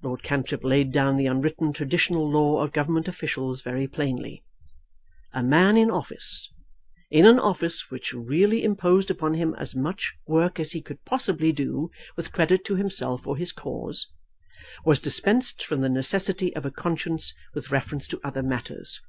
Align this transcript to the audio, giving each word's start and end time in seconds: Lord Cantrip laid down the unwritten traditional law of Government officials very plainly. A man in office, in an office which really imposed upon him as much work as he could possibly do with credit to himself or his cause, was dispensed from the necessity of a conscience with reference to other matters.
Lord 0.00 0.22
Cantrip 0.22 0.62
laid 0.62 0.92
down 0.92 1.16
the 1.16 1.26
unwritten 1.26 1.72
traditional 1.72 2.30
law 2.30 2.60
of 2.62 2.72
Government 2.72 3.08
officials 3.08 3.62
very 3.62 3.88
plainly. 3.88 4.44
A 5.32 5.42
man 5.42 5.76
in 5.76 5.90
office, 5.90 6.52
in 7.10 7.26
an 7.26 7.40
office 7.40 7.90
which 7.90 8.12
really 8.14 8.62
imposed 8.62 9.10
upon 9.10 9.34
him 9.34 9.54
as 9.58 9.74
much 9.74 10.14
work 10.24 10.60
as 10.60 10.70
he 10.70 10.80
could 10.80 11.04
possibly 11.04 11.50
do 11.50 11.90
with 12.16 12.30
credit 12.30 12.64
to 12.66 12.76
himself 12.76 13.26
or 13.26 13.36
his 13.36 13.50
cause, 13.50 14.06
was 14.84 15.00
dispensed 15.00 15.64
from 15.66 15.80
the 15.80 15.88
necessity 15.88 16.54
of 16.54 16.64
a 16.64 16.70
conscience 16.70 17.34
with 17.52 17.72
reference 17.72 18.06
to 18.06 18.20
other 18.22 18.44
matters. 18.44 19.00